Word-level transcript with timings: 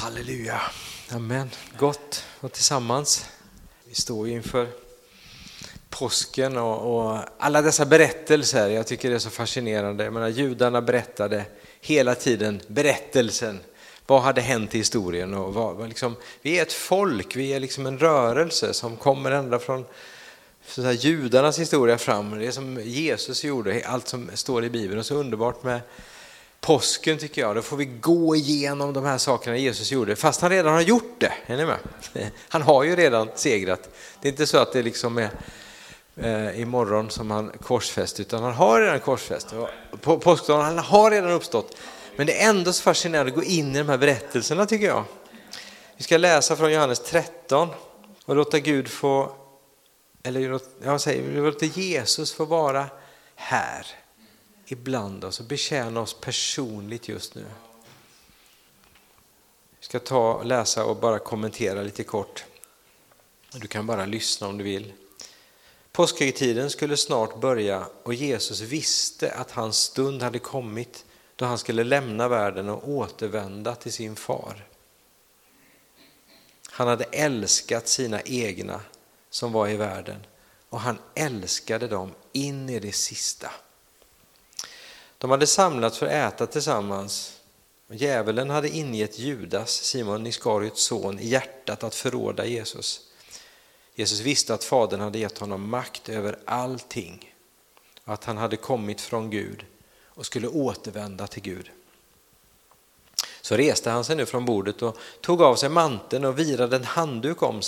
Halleluja. 0.00 0.60
Amen. 1.10 1.50
Gott 1.78 2.24
och 2.40 2.52
tillsammans. 2.52 3.26
Vi 3.84 3.94
står 3.94 4.28
ju 4.28 4.34
inför 4.34 4.68
påsken 5.90 6.56
och, 6.56 6.96
och, 6.96 7.18
alla 7.38 7.62
dessa 7.62 7.86
berättelser. 7.86 8.68
Jag 8.68 8.86
tycker 8.86 9.10
det 9.10 9.14
är 9.14 9.18
så 9.18 9.30
fascinerande. 9.30 10.04
Jag 10.04 10.12
menar, 10.12 10.28
judarna 10.28 10.82
berättade 10.82 11.44
hela 11.80 12.14
tiden 12.14 12.60
berättelsen. 12.66 13.60
Vad 14.06 14.22
hade 14.22 14.40
hänt 14.40 14.74
i 14.74 14.78
historien? 14.78 15.34
Och 15.34 15.54
vad, 15.54 15.88
liksom, 15.88 16.16
vi 16.42 16.58
är 16.58 16.62
ett 16.62 16.72
folk, 16.72 17.36
vi 17.36 17.52
är 17.52 17.60
liksom 17.60 17.86
en 17.86 17.98
rörelse 17.98 18.74
som 18.74 18.96
kommer 18.96 19.30
ända 19.30 19.58
från 19.58 19.84
så 20.66 20.82
här, 20.82 20.92
judarnas 20.92 21.58
historia 21.58 21.98
fram. 21.98 22.38
Det 22.38 22.52
som 22.52 22.80
Jesus 22.84 23.44
gjorde, 23.44 23.82
allt 23.86 24.08
som 24.08 24.30
står 24.34 24.64
i 24.64 24.70
Bibeln. 24.70 24.98
Och 24.98 25.06
så 25.06 25.14
underbart 25.14 25.62
med 25.62 25.80
påsken 26.60 27.18
tycker 27.18 27.40
jag, 27.40 27.56
då 27.56 27.62
får 27.62 27.76
vi 27.76 27.84
gå 27.84 28.36
igenom 28.36 28.92
de 28.92 29.04
här 29.04 29.18
sakerna 29.18 29.56
Jesus 29.56 29.92
gjorde, 29.92 30.16
fast 30.16 30.40
han 30.40 30.50
redan 30.50 30.72
har 30.72 30.80
gjort 30.80 31.14
det. 31.18 31.32
Är 31.46 31.56
ni 31.56 31.66
med? 31.66 31.78
Han 32.48 32.62
har 32.62 32.84
ju 32.84 32.96
redan 32.96 33.28
segrat. 33.34 33.88
Det 34.20 34.28
är 34.28 34.32
inte 34.32 34.46
så 34.46 34.58
att 34.58 34.72
det 34.72 34.82
liksom 34.82 35.18
är 35.18 35.30
eh, 36.16 36.60
imorgon 36.60 37.10
som 37.10 37.30
han 37.30 37.52
korsfäst, 37.62 38.20
utan 38.20 38.42
han 38.42 38.52
har 38.52 38.80
redan 38.80 39.00
korsfäst. 39.00 39.54
På 40.00 40.18
påskdagen, 40.18 40.64
han 40.64 40.78
har 40.78 41.10
redan 41.10 41.30
uppstått. 41.30 41.76
Men 42.16 42.26
det 42.26 42.42
är 42.42 42.50
ändå 42.50 42.72
så 42.72 42.82
fascinerande 42.82 43.30
att 43.30 43.36
gå 43.36 43.44
in 43.44 43.76
i 43.76 43.78
de 43.78 43.88
här 43.88 43.98
berättelserna 43.98 44.66
tycker 44.66 44.86
jag. 44.86 45.04
Vi 45.96 46.04
ska 46.04 46.16
läsa 46.16 46.56
från 46.56 46.72
Johannes 46.72 47.00
13 47.00 47.68
och 48.24 48.36
låta 48.36 48.58
Gud 48.58 48.88
få, 48.88 49.32
eller 50.22 50.60
jag 50.84 51.00
säger, 51.00 51.42
låta 51.42 51.66
Jesus 51.66 52.32
få 52.32 52.44
vara 52.44 52.86
här 53.34 53.86
ibland 54.72 55.24
oss 55.24 55.40
och 55.40 55.46
betjäna 55.46 56.00
oss 56.00 56.14
personligt 56.20 57.08
just 57.08 57.34
nu. 57.34 57.44
Vi 59.80 59.86
ska 59.86 59.98
ta, 59.98 60.42
läsa 60.42 60.84
och 60.84 60.96
bara 60.96 61.18
kommentera 61.18 61.82
lite 61.82 62.04
kort. 62.04 62.44
Du 63.52 63.66
kan 63.66 63.86
bara 63.86 64.06
lyssna 64.06 64.46
om 64.46 64.58
du 64.58 64.64
vill. 64.64 64.92
Påskhögtiden 65.92 66.70
skulle 66.70 66.96
snart 66.96 67.40
börja 67.40 67.86
och 68.02 68.14
Jesus 68.14 68.60
visste 68.60 69.32
att 69.32 69.50
hans 69.50 69.76
stund 69.78 70.22
hade 70.22 70.38
kommit 70.38 71.04
då 71.36 71.44
han 71.44 71.58
skulle 71.58 71.84
lämna 71.84 72.28
världen 72.28 72.68
och 72.68 72.88
återvända 72.88 73.74
till 73.74 73.92
sin 73.92 74.16
far. 74.16 74.66
Han 76.70 76.88
hade 76.88 77.04
älskat 77.04 77.88
sina 77.88 78.20
egna 78.22 78.80
som 79.30 79.52
var 79.52 79.68
i 79.68 79.76
världen 79.76 80.26
och 80.68 80.80
han 80.80 80.98
älskade 81.14 81.88
dem 81.88 82.14
in 82.32 82.68
i 82.68 82.78
det 82.78 82.92
sista. 82.92 83.50
De 85.20 85.30
hade 85.30 85.46
samlats 85.46 85.98
för 85.98 86.06
att 86.06 86.12
äta 86.12 86.46
tillsammans. 86.46 87.40
Djävulen 87.90 88.50
hade 88.50 88.68
ingett 88.68 89.18
Judas, 89.18 89.70
Simon 89.70 90.26
Iskariots 90.26 90.82
son, 90.82 91.18
i 91.18 91.28
hjärtat 91.28 91.84
att 91.84 91.94
förråda 91.94 92.46
Jesus. 92.46 93.00
Jesus 93.94 94.20
visste 94.20 94.54
att 94.54 94.64
Fadern 94.64 95.00
hade 95.00 95.18
gett 95.18 95.38
honom 95.38 95.70
makt 95.70 96.08
över 96.08 96.38
allting 96.44 97.34
och 98.04 98.14
att 98.14 98.24
han 98.24 98.36
hade 98.36 98.56
kommit 98.56 99.00
från 99.00 99.30
Gud 99.30 99.64
och 100.06 100.26
skulle 100.26 100.48
återvända 100.48 101.26
till 101.26 101.42
Gud. 101.42 101.70
Så 103.40 103.56
reste 103.56 103.90
han 103.90 104.04
sig 104.04 104.16
nu 104.16 104.26
från 104.26 104.44
bordet 104.44 104.82
och 104.82 104.96
tog 105.20 105.42
av 105.42 105.56
sig 105.56 105.68
manteln 105.68 106.24
och 106.24 106.38
virade 106.38 106.76
en 106.76 106.84
handduk 106.84 107.42
om 107.42 107.62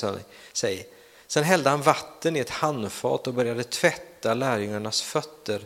sig. 0.53 0.87
Sen 1.27 1.45
hällde 1.45 1.71
han 1.71 1.83
vatten 1.83 2.37
i 2.37 2.41
ett 2.41 2.51
handfat 2.51 3.27
och 3.27 3.35
började 3.35 3.65
tvätta 3.65 4.35
lärjungarnas 4.35 5.03
fötter 5.03 5.63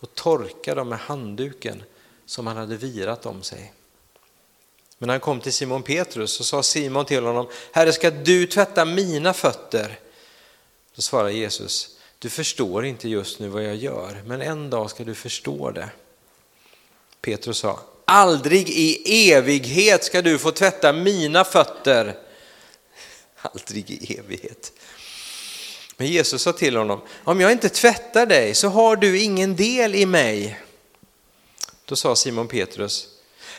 och 0.00 0.14
torka 0.14 0.74
dem 0.74 0.88
med 0.88 0.98
handduken 0.98 1.82
som 2.26 2.46
han 2.46 2.56
hade 2.56 2.76
virat 2.76 3.26
om 3.26 3.42
sig. 3.42 3.72
Men 4.98 5.06
när 5.06 5.14
han 5.14 5.20
kom 5.20 5.40
till 5.40 5.52
Simon 5.52 5.82
Petrus 5.82 6.32
så 6.32 6.44
sa 6.44 6.62
Simon 6.62 7.04
till 7.04 7.24
honom, 7.24 7.48
Herre 7.72 7.92
ska 7.92 8.10
du 8.10 8.46
tvätta 8.46 8.84
mina 8.84 9.32
fötter? 9.32 9.98
Då 10.94 11.02
svarade 11.02 11.32
Jesus, 11.32 11.96
du 12.18 12.30
förstår 12.30 12.84
inte 12.84 13.08
just 13.08 13.38
nu 13.38 13.48
vad 13.48 13.64
jag 13.64 13.76
gör, 13.76 14.22
men 14.26 14.42
en 14.42 14.70
dag 14.70 14.90
ska 14.90 15.04
du 15.04 15.14
förstå 15.14 15.70
det. 15.70 15.90
Petrus 17.20 17.58
sa, 17.58 17.80
aldrig 18.04 18.70
i 18.70 19.32
evighet 19.32 20.04
ska 20.04 20.22
du 20.22 20.38
få 20.38 20.50
tvätta 20.50 20.92
mina 20.92 21.44
fötter. 21.44 22.16
Aldrig 23.42 23.90
i 23.90 24.16
evighet. 24.18 24.72
Men 26.00 26.06
Jesus 26.06 26.42
sa 26.42 26.52
till 26.52 26.76
honom, 26.76 27.00
om 27.24 27.40
jag 27.40 27.52
inte 27.52 27.68
tvättar 27.68 28.26
dig 28.26 28.54
så 28.54 28.68
har 28.68 28.96
du 28.96 29.20
ingen 29.20 29.56
del 29.56 29.94
i 29.94 30.06
mig. 30.06 30.60
Då 31.84 31.96
sa 31.96 32.16
Simon 32.16 32.48
Petrus, 32.48 33.08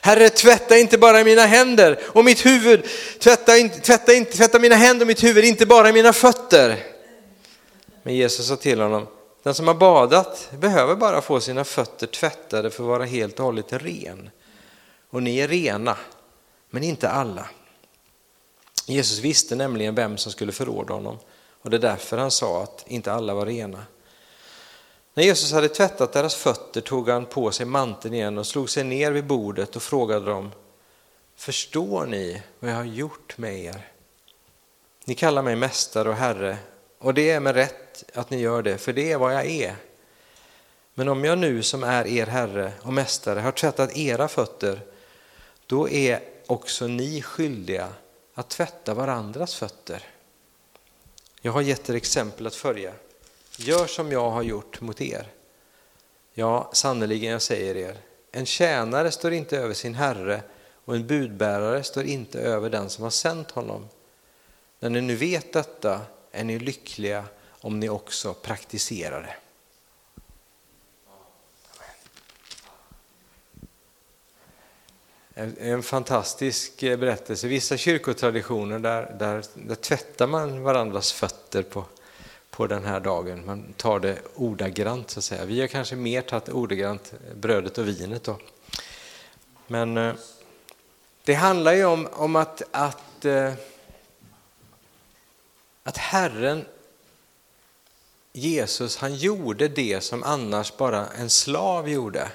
Herre 0.01 0.29
tvätta 0.29 0.78
inte 0.78 0.97
bara 0.97 1.23
mina 1.23 1.45
händer 1.45 1.99
och 2.05 2.25
mitt 2.25 2.45
huvud, 2.45 2.85
tvätta, 3.19 3.57
inte, 3.57 3.79
tvätta, 3.79 4.13
inte, 4.13 4.38
tvätta 4.38 4.59
mina 4.59 4.75
händer 4.75 5.03
och 5.03 5.07
mitt 5.07 5.23
huvud, 5.23 5.44
inte 5.45 5.66
bara 5.66 5.91
mina 5.91 6.13
fötter. 6.13 6.83
Men 8.03 8.16
Jesus 8.16 8.47
sa 8.47 8.55
till 8.55 8.79
honom, 8.79 9.07
den 9.44 9.53
som 9.53 9.67
har 9.67 9.75
badat 9.75 10.49
behöver 10.59 10.95
bara 10.95 11.22
få 11.22 11.39
sina 11.39 11.63
fötter 11.63 12.07
tvättade 12.07 12.69
för 12.72 12.83
att 12.83 12.89
vara 12.89 13.05
helt 13.05 13.39
och 13.39 13.45
hållet 13.45 13.73
ren. 13.73 14.29
Och 15.09 15.23
ni 15.23 15.39
är 15.39 15.47
rena, 15.47 15.97
men 16.69 16.83
inte 16.83 17.09
alla. 17.09 17.49
Jesus 18.85 19.19
visste 19.19 19.55
nämligen 19.55 19.95
vem 19.95 20.17
som 20.17 20.31
skulle 20.31 20.51
förråda 20.51 20.94
honom. 20.94 21.17
Och 21.62 21.70
det 21.70 21.78
är 21.78 21.81
därför 21.81 22.18
han 22.18 22.31
sa 22.31 22.64
att 22.64 22.84
inte 22.88 23.14
alla 23.14 23.34
var 23.34 23.46
rena. 23.46 23.84
När 25.14 25.24
Jesus 25.24 25.52
hade 25.52 25.70
tvättat 25.70 26.14
deras 26.14 26.36
fötter 26.36 26.81
tog 26.81 27.09
han 27.09 27.25
på 27.25 27.52
sig 27.52 27.66
manteln 27.66 28.14
igen 28.14 28.38
och 28.38 28.47
slog 28.47 28.70
sig 28.70 28.84
ner 28.84 29.12
vid 29.12 29.25
bordet 29.25 29.75
och 29.75 29.84
frågade 29.84 30.25
dem 30.25 30.52
Förstår 31.36 32.06
ni 32.06 32.42
vad 32.59 32.72
jag 32.72 32.75
har 32.75 32.84
gjort 32.84 33.38
med 33.38 33.59
er? 33.59 33.88
Ni 35.06 35.16
kallar 35.16 35.42
mig 35.42 35.56
mästare 35.56 36.09
och 36.09 36.16
herre 36.16 36.58
och 37.00 37.14
det 37.14 37.30
är 37.30 37.40
med 37.40 37.56
rätt 37.56 38.03
att 38.14 38.30
ni 38.30 38.38
gör 38.38 38.62
det, 38.62 38.78
för 38.78 38.94
det 38.94 39.12
är 39.12 39.18
vad 39.18 39.34
jag 39.34 39.46
är. 39.46 39.76
Men 40.94 41.08
om 41.08 41.26
jag 41.26 41.38
nu 41.38 41.64
som 41.64 41.84
är 41.84 42.08
er 42.08 42.26
herre 42.26 42.72
och 42.81 42.94
mästare 42.94 43.40
har 43.40 43.52
tvättat 43.52 43.97
era 43.97 44.28
fötter, 44.28 44.81
då 45.66 45.90
är 45.90 46.20
också 46.47 46.88
ni 46.88 47.22
skyldiga 47.22 47.88
att 48.34 48.50
tvätta 48.50 48.94
varandras 48.94 49.56
fötter. 49.56 50.03
Jag 51.41 51.51
har 51.51 51.61
gett 51.61 51.89
er 51.89 51.95
exempel 51.95 52.47
att 52.47 52.55
följa. 52.55 52.94
Gör 53.57 53.88
som 53.88 54.11
jag 54.11 54.29
har 54.29 54.44
gjort 54.44 54.81
mot 54.81 55.01
er. 55.01 55.27
Ja, 56.33 56.69
sannerligen 56.73 57.31
jag 57.31 57.41
säger 57.41 57.77
er, 57.77 57.97
en 58.31 58.45
tjänare 58.45 59.11
står 59.11 59.33
inte 59.33 59.57
över 59.57 59.73
sin 59.73 59.95
herre 59.95 60.41
och 60.85 60.95
en 60.95 61.07
budbärare 61.07 61.83
står 61.83 62.03
inte 62.03 62.39
över 62.39 62.69
den 62.69 62.89
som 62.89 63.03
har 63.03 63.11
sänt 63.11 63.51
honom. 63.51 63.88
När 64.79 64.89
ni 64.89 65.01
nu 65.01 65.16
vet 65.16 65.53
detta 65.53 66.01
är 66.31 66.44
ni 66.44 66.59
lyckliga 66.59 67.25
om 67.47 67.79
ni 67.79 67.89
också 67.89 68.33
praktiserar 68.33 69.22
det. 69.22 69.35
En 75.39 75.83
fantastisk 75.83 76.83
eh, 76.83 76.97
berättelse. 76.97 77.47
Vissa 77.47 77.77
kyrkotraditioner 77.77 78.79
där, 78.79 79.16
där, 79.19 79.44
där 79.53 79.75
tvättar 79.75 80.27
man 80.27 80.63
varandras 80.63 81.11
fötter 81.11 81.63
på, 81.63 81.85
på 82.50 82.67
den 82.67 82.85
här 82.85 83.00
dagen. 83.00 83.45
Man 83.45 83.73
tar 83.78 83.99
det 83.99 84.17
ordagrant 84.35 85.09
så 85.09 85.19
att 85.19 85.23
säga. 85.23 85.45
Vi 85.45 85.61
har 85.61 85.67
kanske 85.67 85.95
mer 85.95 86.22
tagit 86.22 86.49
ordagrant 86.49 87.13
eh, 87.13 87.35
brödet 87.35 87.78
och 87.78 87.88
vinet 87.88 88.23
då. 88.23 88.38
Men 89.67 89.97
eh, 89.97 90.13
det 91.23 91.33
handlar 91.33 91.73
ju 91.73 91.85
om, 91.85 92.07
om 92.11 92.35
att, 92.35 92.61
att, 92.72 93.25
att 95.83 95.97
Herren 95.97 96.66
Jesus 98.33 98.97
han 98.97 99.16
gjorde 99.16 99.67
det 99.67 100.03
som 100.03 100.23
annars 100.23 100.78
bara 100.78 101.07
en 101.07 101.29
slav 101.29 101.89
gjorde 101.89 102.31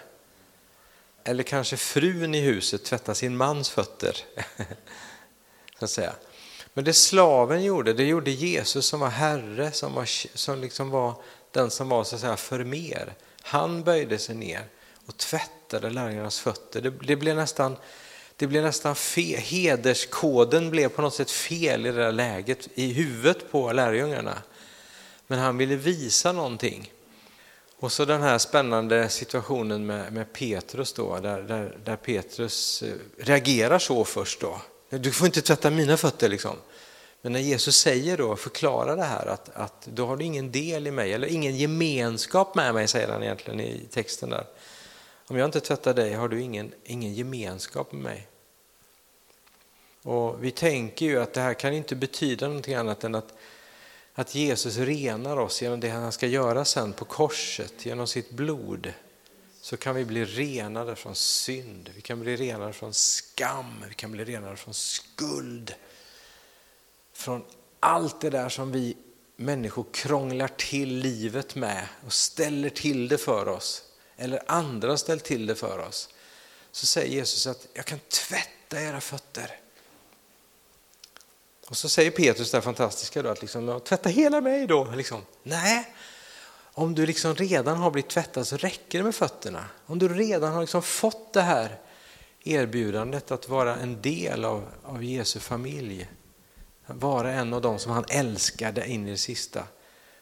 eller 1.25 1.43
kanske 1.43 1.77
frun 1.77 2.35
i 2.35 2.41
huset 2.41 2.85
tvätta 2.85 3.15
sin 3.15 3.37
mans 3.37 3.71
fötter. 3.71 4.17
så 5.79 5.85
att 5.85 5.91
säga. 5.91 6.15
Men 6.75 6.85
det 6.85 6.93
slaven 6.93 7.65
gjorde, 7.65 7.93
det 7.93 8.05
gjorde 8.05 8.31
Jesus 8.31 8.87
som 8.87 9.01
var 9.01 9.09
herre, 9.09 9.73
som, 9.73 9.95
var, 9.95 10.37
som 10.37 10.61
liksom 10.61 10.91
var 10.91 11.15
den 11.51 11.71
som 11.71 11.89
var 11.89 12.05
så 12.05 12.15
att 12.15 12.21
säga 12.21 12.37
förmer. 12.37 13.15
Han 13.43 13.83
böjde 13.83 14.19
sig 14.19 14.35
ner 14.35 14.65
och 15.07 15.17
tvättade 15.17 15.91
lärjungarnas 15.91 16.41
fötter. 16.41 16.81
Det, 16.81 16.91
det 16.91 17.17
blev 17.17 17.37
nästan, 17.37 17.77
det 18.37 18.47
blev 18.47 18.63
nästan 18.63 18.95
fel, 18.95 19.41
hederskoden 19.41 20.71
blev 20.71 20.89
på 20.89 21.03
något 21.03 21.15
sätt 21.15 21.31
fel 21.31 21.87
i 21.87 21.91
det 21.91 21.99
där 21.99 22.13
läget 22.13 22.69
i 22.75 22.93
huvudet 22.93 23.53
på 23.53 23.73
lärjungarna. 23.73 24.43
Men 25.27 25.39
han 25.39 25.57
ville 25.57 25.77
visa 25.77 26.33
någonting. 26.33 26.93
Och 27.85 27.93
så 27.93 28.05
den 28.05 28.23
här 28.23 28.39
spännande 28.39 29.09
situationen 29.09 29.87
med, 29.87 30.13
med 30.13 30.33
Petrus 30.33 30.93
då, 30.93 31.19
där, 31.19 31.43
där, 31.43 31.79
där, 31.85 31.97
Petrus 31.97 32.83
eh, 32.83 32.95
reagerar 33.19 33.79
så 33.79 34.05
först 34.05 34.41
då. 34.41 34.61
Du 34.89 35.13
får 35.13 35.27
inte 35.27 35.43
tvätta 35.43 35.71
mina 35.71 35.97
fötter 35.97 36.29
liksom. 36.29 36.57
Men 37.23 37.33
när 37.33 37.41
Jesus 37.41 37.77
säger 37.77 38.17
då, 38.17 38.37
förklarar 38.37 38.97
det 38.97 39.03
här 39.03 39.27
att, 39.27 39.51
att 39.55 39.87
då 39.87 40.07
har 40.07 40.17
du 40.17 40.25
ingen 40.25 40.53
del 40.53 40.87
i 40.87 40.91
mig, 40.91 41.13
eller 41.13 41.29
ingen 41.29 41.57
gemenskap 41.57 42.55
med 42.55 42.75
mig, 42.75 42.89
säger 42.89 43.09
han 43.09 43.23
egentligen 43.23 43.61
i 43.61 43.89
texten 43.91 44.31
där. 44.31 44.47
Om 45.27 45.37
jag 45.37 45.49
inte 45.49 45.61
tvättar 45.61 45.95
dig 45.95 46.13
har 46.13 46.29
du 46.29 46.41
ingen, 46.41 46.73
ingen 46.85 47.15
gemenskap 47.15 47.93
med 47.93 48.03
mig. 48.03 48.29
Och 50.03 50.45
vi 50.45 50.51
tänker 50.51 51.07
ju 51.07 51.23
att 51.23 51.33
det 51.33 51.41
här 51.41 51.55
kan 51.55 51.73
inte 51.73 51.97
betyda 51.97 52.47
någonting 52.47 52.75
annat 52.75 53.05
än 53.05 53.15
att, 53.15 53.35
att 54.15 54.35
Jesus 54.35 54.77
renar 54.77 55.37
oss 55.37 55.63
genom 55.63 55.81
det 55.81 55.89
han 55.89 56.13
ska 56.13 56.27
göra 56.27 56.65
sen 56.65 56.93
på 56.93 57.05
korset, 57.05 57.87
genom 57.87 58.07
sitt 58.07 58.31
blod. 58.31 58.93
Så 59.61 59.77
kan 59.77 59.95
vi 59.95 60.05
bli 60.05 60.25
renade 60.25 60.97
från 60.97 61.15
synd, 61.15 61.91
vi 61.95 62.01
kan 62.01 62.21
bli 62.21 62.37
renade 62.37 62.73
från 62.73 62.95
skam, 62.95 63.85
vi 63.89 63.95
kan 63.95 64.13
bli 64.13 64.25
renade 64.25 64.57
från 64.57 64.75
skuld. 64.75 65.75
Från 67.13 67.45
allt 67.81 68.21
det 68.21 68.31
där 68.31 68.49
som 68.49 68.73
vi 68.73 68.97
människor 69.37 69.87
krånglar 69.93 70.49
till 70.49 70.97
livet 70.97 71.55
med 71.55 71.89
och 72.07 72.13
ställer 72.13 72.71
till 72.71 73.09
det 73.09 73.19
för 73.19 73.49
oss, 73.49 73.83
eller 74.17 74.43
andra 74.47 74.89
har 74.91 74.97
ställt 74.97 75.25
till 75.25 75.47
det 75.47 75.55
för 75.55 75.79
oss, 75.79 76.09
så 76.71 76.87
säger 76.87 77.15
Jesus 77.15 77.47
att 77.47 77.67
jag 77.75 77.85
kan 77.85 77.99
tvätta 77.99 78.81
era 78.81 79.01
fötter. 79.01 79.61
Och 81.69 81.77
så 81.77 81.89
säger 81.89 82.11
Petrus 82.11 82.51
det 82.51 82.63
fantastiska 82.63 83.23
då, 83.23 83.29
att 83.29 83.41
liksom, 83.41 83.81
tvätta 83.85 84.09
hela 84.09 84.41
mig 84.41 84.67
då. 84.67 84.85
Liksom. 84.85 85.23
Nej, 85.43 85.95
om 86.77 86.95
du 86.95 87.07
liksom 87.07 87.35
redan 87.35 87.77
har 87.77 87.91
blivit 87.91 88.11
tvättad 88.11 88.47
så 88.47 88.57
räcker 88.57 88.99
det 88.99 89.05
med 89.05 89.15
fötterna. 89.15 89.67
Om 89.87 89.99
du 89.99 90.09
redan 90.09 90.53
har 90.53 90.61
liksom 90.61 90.83
fått 90.83 91.33
det 91.33 91.43
här 91.43 91.79
erbjudandet 92.45 93.31
att 93.31 93.49
vara 93.49 93.77
en 93.77 94.03
del 94.03 94.45
av, 94.45 94.65
av 94.83 95.05
Jesu 95.05 95.41
familj, 95.41 96.09
vara 96.87 97.33
en 97.33 97.55
av 97.55 97.61
dem 97.61 97.79
som 97.79 97.93
han 97.93 98.05
älskade 98.09 98.89
in 98.89 99.09
i 99.09 99.11
det 99.11 99.17
sista, 99.17 99.65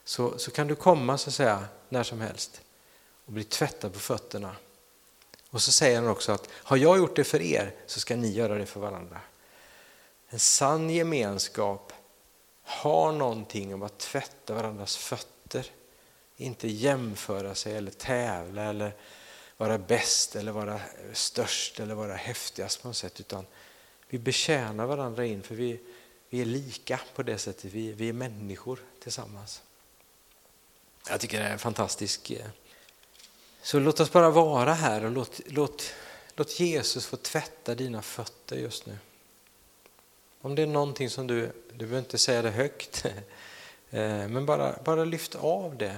så, 0.04 0.38
så 0.38 0.50
kan 0.50 0.66
du 0.66 0.74
komma 0.74 1.18
så 1.18 1.30
att 1.30 1.34
säga 1.34 1.64
när 1.88 2.02
som 2.02 2.20
helst 2.20 2.60
och 3.26 3.32
bli 3.32 3.44
tvättad 3.44 3.92
på 3.92 3.98
fötterna. 3.98 4.56
Och 5.50 5.62
så 5.62 5.72
säger 5.72 6.00
han 6.00 6.08
också 6.08 6.32
att 6.32 6.48
har 6.52 6.76
jag 6.76 6.98
gjort 6.98 7.16
det 7.16 7.24
för 7.24 7.40
er 7.40 7.74
så 7.86 8.00
ska 8.00 8.16
ni 8.16 8.32
göra 8.32 8.54
det 8.54 8.66
för 8.66 8.80
varandra. 8.80 9.20
En 10.32 10.38
sann 10.38 10.90
gemenskap 10.90 11.92
har 12.62 13.12
någonting 13.12 13.74
om 13.74 13.82
att 13.82 13.98
tvätta 13.98 14.54
varandras 14.54 14.96
fötter, 14.96 15.66
inte 16.36 16.68
jämföra 16.68 17.54
sig 17.54 17.76
eller 17.76 17.90
tävla 17.90 18.62
eller 18.62 18.92
vara 19.56 19.78
bäst 19.78 20.36
eller 20.36 20.52
vara 20.52 20.80
störst 21.12 21.80
eller 21.80 21.94
vara 21.94 22.14
häftigast 22.14 22.82
på 22.82 22.88
något 22.88 22.96
sätt 22.96 23.20
utan 23.20 23.46
vi 24.08 24.18
betjänar 24.18 24.86
varandra 24.86 25.26
in 25.26 25.42
för 25.42 25.54
vi, 25.54 25.80
vi 26.28 26.40
är 26.40 26.44
lika 26.44 27.00
på 27.14 27.22
det 27.22 27.38
sättet, 27.38 27.72
vi, 27.72 27.92
vi 27.92 28.08
är 28.08 28.12
människor 28.12 28.78
tillsammans. 29.02 29.62
Jag 31.08 31.20
tycker 31.20 31.40
det 31.40 31.46
är 31.46 31.58
fantastiskt. 31.58 32.30
Så 33.62 33.78
låt 33.78 34.00
oss 34.00 34.12
bara 34.12 34.30
vara 34.30 34.74
här 34.74 35.04
och 35.04 35.10
låt, 35.10 35.40
låt, 35.46 35.94
låt 36.34 36.60
Jesus 36.60 37.06
få 37.06 37.16
tvätta 37.16 37.74
dina 37.74 38.02
fötter 38.02 38.56
just 38.56 38.86
nu. 38.86 38.98
Om 40.44 40.54
det 40.54 40.62
är 40.62 40.66
någonting 40.66 41.10
som 41.10 41.26
du, 41.26 41.52
du 41.72 41.78
behöver 41.78 41.98
inte 41.98 42.18
säga 42.18 42.42
det 42.42 42.50
högt, 42.50 43.04
eh, 43.90 44.28
men 44.28 44.46
bara, 44.46 44.76
bara 44.84 45.04
lyft 45.04 45.34
av 45.34 45.76
det. 45.76 45.96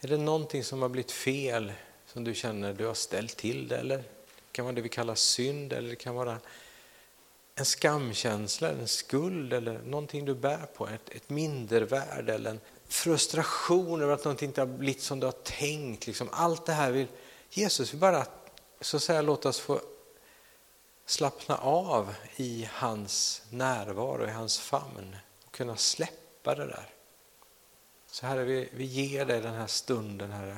Är 0.00 0.08
det 0.08 0.16
någonting 0.16 0.64
som 0.64 0.82
har 0.82 0.88
blivit 0.88 1.12
fel 1.12 1.72
som 2.06 2.24
du 2.24 2.34
känner 2.34 2.72
du 2.72 2.86
har 2.86 2.94
ställt 2.94 3.36
till 3.36 3.68
det 3.68 3.76
eller 3.76 3.96
det 3.96 4.04
kan 4.52 4.64
vara 4.64 4.74
det 4.74 4.80
vi 4.80 4.88
kallar 4.88 5.14
synd 5.14 5.72
eller 5.72 5.88
det 5.88 5.96
kan 5.96 6.14
vara 6.14 6.38
en 7.54 7.64
skamkänsla, 7.64 8.70
en 8.70 8.88
skuld 8.88 9.52
eller 9.52 9.78
någonting 9.78 10.24
du 10.24 10.34
bär 10.34 10.66
på, 10.74 10.88
ett, 10.88 11.08
ett 11.08 11.30
mindervärde 11.30 12.34
eller 12.34 12.50
en 12.50 12.60
frustration 12.88 14.02
över 14.02 14.14
att 14.14 14.24
någonting 14.24 14.48
inte 14.48 14.60
har 14.60 14.66
blivit 14.66 15.02
som 15.02 15.20
du 15.20 15.26
har 15.26 15.32
tänkt. 15.32 16.06
Liksom. 16.06 16.28
Allt 16.32 16.66
det 16.66 16.72
här 16.72 16.90
vill 16.90 17.06
Jesus 17.50 17.92
vill 17.92 18.00
bara 18.00 18.26
så 18.80 18.96
att 18.96 19.02
säga, 19.02 19.22
låta 19.22 19.48
oss 19.48 19.60
få 19.60 19.80
slappna 21.10 21.56
av 21.56 22.14
i 22.36 22.68
hans 22.72 23.42
närvaro, 23.50 24.26
i 24.26 24.30
hans 24.30 24.58
famn 24.58 25.16
och 25.44 25.52
kunna 25.52 25.76
släppa 25.76 26.54
det 26.54 26.66
där. 26.66 26.88
Så 28.06 28.26
Herre, 28.26 28.44
vi, 28.44 28.68
vi 28.72 28.84
ger 28.84 29.24
dig 29.24 29.40
den 29.40 29.54
här 29.54 29.66
stunden, 29.66 30.32
Herre. 30.32 30.56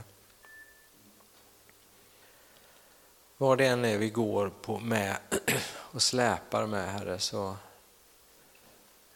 Var 3.37 3.57
det 3.57 3.67
än 3.67 3.85
är 3.85 3.99
vi 3.99 4.11
går 4.11 4.53
på 4.63 4.79
med 4.79 5.17
och 5.69 6.03
släpar 6.03 6.67
med, 6.67 6.93
Herre, 6.93 7.19
så 7.19 7.57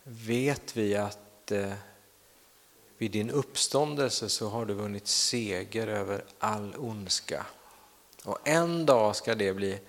vet 0.02 0.76
vi 0.76 0.96
att 0.96 1.52
eh, 1.52 1.72
vid 2.98 3.10
din 3.10 3.30
uppståndelse 3.30 4.28
så 4.28 4.48
har 4.48 4.64
du 4.64 4.74
vunnit 4.74 5.06
seger 5.06 5.86
över 5.86 6.24
all 6.38 6.74
ondska. 6.76 7.46
Och 8.24 8.48
en 8.48 8.86
dag 8.86 9.16
ska 9.16 9.34
det 9.34 9.52
bli 9.52 9.80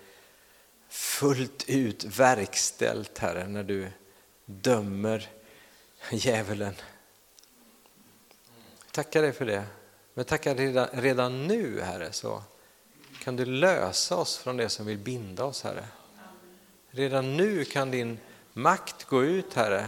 fullt 0.89 1.63
ut 1.67 2.03
verkställt, 2.03 3.17
Herre, 3.17 3.47
när 3.47 3.63
du 3.63 3.91
dömer 4.45 5.29
djävulen. 6.11 6.75
Tackar 8.91 9.21
dig 9.21 9.33
för 9.33 9.45
det. 9.45 9.63
Men 10.13 10.25
tackar 10.25 10.55
redan, 10.55 10.87
redan 10.91 11.47
nu, 11.47 11.81
Herre, 11.81 12.11
så 12.11 12.43
kan 13.23 13.35
du 13.35 13.45
lösa 13.45 14.15
oss 14.15 14.37
från 14.37 14.57
det 14.57 14.69
som 14.69 14.85
vill 14.85 14.97
binda 14.97 15.45
oss, 15.45 15.63
Herre. 15.63 15.87
Redan 16.89 17.37
nu 17.37 17.65
kan 17.65 17.91
din 17.91 18.19
makt 18.53 19.03
gå 19.03 19.23
ut, 19.23 19.53
Herre, 19.53 19.87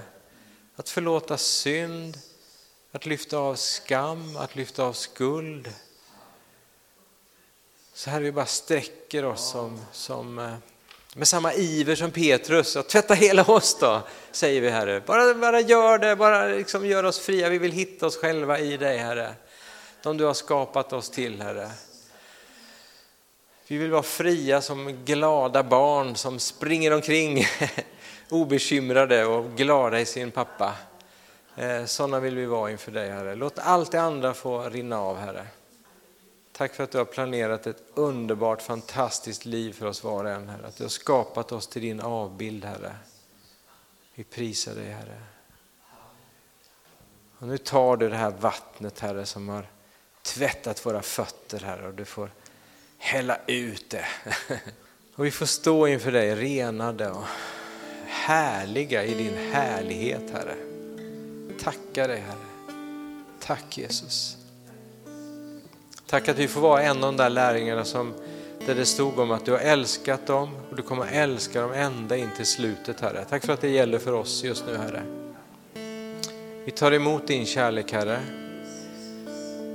att 0.75 0.89
förlåta 0.89 1.37
synd, 1.37 2.17
att 2.91 3.05
lyfta 3.05 3.37
av 3.37 3.55
skam, 3.55 4.37
att 4.37 4.55
lyfta 4.55 4.83
av 4.83 4.93
skuld. 4.93 5.73
Så 7.93 8.09
Herre, 8.09 8.23
vi 8.23 8.31
bara 8.31 8.45
sträcker 8.45 9.25
oss 9.25 9.49
som, 9.49 9.81
som 9.91 10.39
eh, 10.39 10.55
med 11.15 11.27
samma 11.27 11.53
iver 11.53 11.95
som 11.95 12.11
Petrus, 12.11 12.75
och 12.75 12.87
tvätta 12.87 13.13
hela 13.13 13.43
oss 13.43 13.77
då, 13.79 14.01
säger 14.31 14.61
vi 14.61 14.69
Herre. 14.69 15.01
Bara, 15.05 15.33
bara 15.33 15.59
gör 15.59 15.97
det, 15.97 16.15
bara 16.15 16.45
liksom 16.45 16.85
gör 16.85 17.03
oss 17.03 17.19
fria. 17.19 17.49
Vi 17.49 17.57
vill 17.57 17.71
hitta 17.71 18.05
oss 18.05 18.17
själva 18.17 18.59
i 18.59 18.77
dig 18.77 18.97
Herre. 18.97 19.33
De 20.03 20.17
du 20.17 20.25
har 20.25 20.33
skapat 20.33 20.93
oss 20.93 21.09
till 21.09 21.41
Herre. 21.41 21.71
Vi 23.67 23.77
vill 23.77 23.91
vara 23.91 24.03
fria 24.03 24.61
som 24.61 25.05
glada 25.05 25.63
barn 25.63 26.15
som 26.15 26.39
springer 26.39 26.93
omkring 26.93 27.45
obekymrade 28.29 29.25
och 29.25 29.45
glada 29.57 29.99
i 29.99 30.05
sin 30.05 30.31
pappa. 30.31 30.73
Eh, 31.55 31.85
Sådana 31.85 32.19
vill 32.19 32.35
vi 32.35 32.45
vara 32.45 32.71
inför 32.71 32.91
dig 32.91 33.09
Herre. 33.09 33.35
Låt 33.35 33.59
allt 33.59 33.91
det 33.91 34.01
andra 34.01 34.33
få 34.33 34.69
rinna 34.69 34.99
av 34.99 35.17
Herre. 35.17 35.45
Tack 36.59 36.73
för 36.73 36.83
att 36.83 36.91
du 36.91 36.97
har 36.97 37.05
planerat 37.05 37.67
ett 37.67 37.83
underbart, 37.93 38.61
fantastiskt 38.61 39.45
liv 39.45 39.73
för 39.73 39.85
oss 39.85 40.03
var 40.03 40.23
och 40.23 40.31
en, 40.31 40.49
Herre. 40.49 40.67
Att 40.67 40.77
du 40.77 40.83
har 40.83 40.89
skapat 40.89 41.51
oss 41.51 41.67
till 41.67 41.81
din 41.81 41.99
avbild, 41.99 42.65
Herre. 42.65 42.95
Vi 44.15 44.23
prisar 44.23 44.75
dig, 44.75 44.91
Herre. 44.91 45.21
Och 47.37 47.47
nu 47.47 47.57
tar 47.57 47.97
du 47.97 48.09
det 48.09 48.15
här 48.15 48.31
vattnet, 48.31 48.99
Herre, 48.99 49.25
som 49.25 49.49
har 49.49 49.65
tvättat 50.21 50.85
våra 50.85 51.01
fötter, 51.01 51.59
Herre, 51.59 51.87
och 51.87 51.93
du 51.93 52.05
får 52.05 52.31
hälla 52.97 53.37
ut 53.47 53.89
det. 53.89 54.05
Och 55.15 55.25
vi 55.25 55.31
får 55.31 55.45
stå 55.45 55.87
inför 55.87 56.11
dig 56.11 56.35
renade 56.35 57.11
och 57.11 57.25
härliga 58.05 59.05
i 59.05 59.13
din 59.13 59.51
härlighet, 59.51 60.31
Herre. 60.33 60.55
Tacka 61.59 62.07
dig, 62.07 62.19
Herre. 62.19 62.75
Tack 63.39 63.77
Jesus. 63.77 64.38
Tack 66.09 66.27
att 66.27 66.37
vi 66.37 66.47
får 66.47 66.61
vara 66.61 66.81
en 66.81 66.97
av 66.97 67.01
de 67.01 67.17
där 67.17 67.29
lärjungarna 67.29 67.85
som, 67.85 68.13
där 68.65 68.75
det 68.75 68.85
stod 68.85 69.19
om 69.19 69.31
att 69.31 69.45
du 69.45 69.51
har 69.51 69.59
älskat 69.59 70.27
dem 70.27 70.49
och 70.69 70.75
du 70.75 70.81
kommer 70.81 71.07
älska 71.11 71.61
dem 71.61 71.71
ända 71.73 72.17
in 72.17 72.29
till 72.35 72.45
slutet 72.45 73.01
Herre. 73.01 73.25
Tack 73.29 73.45
för 73.45 73.53
att 73.53 73.61
det 73.61 73.69
gäller 73.69 73.99
för 73.99 74.13
oss 74.13 74.43
just 74.43 74.63
nu 74.67 74.77
Herre. 74.77 75.03
Vi 76.65 76.71
tar 76.71 76.91
emot 76.91 77.27
din 77.27 77.45
kärlek 77.45 77.91
Herre. 77.91 78.19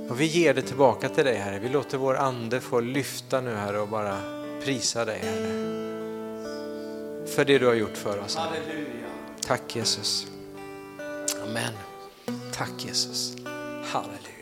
Och 0.09 0.21
vi 0.21 0.25
ger 0.25 0.53
det 0.53 0.61
tillbaka 0.61 1.09
till 1.09 1.25
dig 1.25 1.35
Herre. 1.35 1.59
Vi 1.59 1.69
låter 1.69 1.97
vår 1.97 2.15
ande 2.15 2.61
få 2.61 2.79
lyfta 2.79 3.41
nu 3.41 3.55
Herre 3.55 3.79
och 3.79 3.87
bara 3.87 4.17
prisa 4.63 5.05
dig 5.05 5.19
Herre. 5.19 5.75
För 7.27 7.45
det 7.45 7.59
du 7.59 7.65
har 7.65 7.73
gjort 7.73 7.97
för 7.97 8.19
oss 8.19 8.35
Herre. 8.35 8.85
Tack 9.41 9.75
Jesus. 9.75 10.27
Amen. 11.43 11.73
Tack 12.53 12.85
Jesus. 12.85 13.35
Halleluja. 13.85 14.34